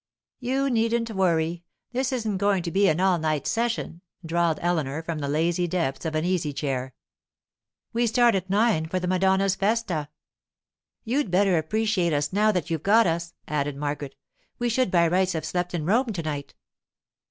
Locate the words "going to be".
2.39-2.87